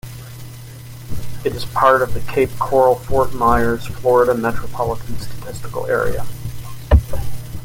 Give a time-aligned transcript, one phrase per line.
[1.45, 6.25] It is part of the Cape Coral-Fort Myers, Florida Metropolitan Statistical Area.